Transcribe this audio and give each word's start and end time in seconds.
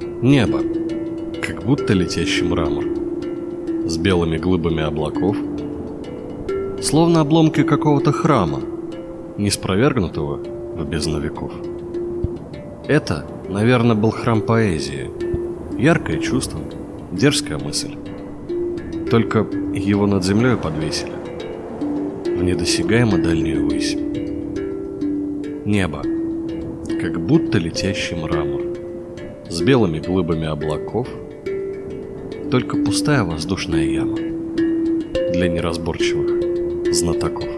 Небо, 0.00 0.60
как 1.42 1.64
будто 1.64 1.92
летящий 1.92 2.46
мрамор, 2.46 2.84
с 3.86 3.96
белыми 3.96 4.36
глыбами 4.36 4.82
облаков, 4.82 5.36
словно 6.80 7.20
обломки 7.20 7.64
какого-то 7.64 8.12
храма, 8.12 8.60
не 9.36 9.50
спровергнутого 9.50 10.36
в 10.76 10.88
бездну 10.88 11.20
веков. 11.20 11.52
Это, 12.86 13.26
наверное, 13.48 13.96
был 13.96 14.10
храм 14.10 14.40
поэзии, 14.40 15.10
яркое 15.76 16.18
чувство, 16.18 16.60
дерзкая 17.10 17.58
мысль. 17.58 17.96
Только 19.10 19.46
его 19.74 20.06
над 20.06 20.24
землей 20.24 20.56
подвесили, 20.56 21.12
в 22.24 22.42
недосягаемо 22.42 23.18
дальнюю 23.18 23.66
высь. 23.66 23.96
Небо, 25.64 26.02
как 27.00 27.20
будто 27.20 27.58
летящий 27.58 28.16
мрамор, 28.16 28.67
с 29.58 29.60
белыми 29.60 29.98
глыбами 29.98 30.46
облаков, 30.46 31.08
только 32.48 32.76
пустая 32.76 33.24
воздушная 33.24 33.82
яма 33.86 34.16
для 35.32 35.48
неразборчивых 35.48 36.94
знатоков. 36.94 37.57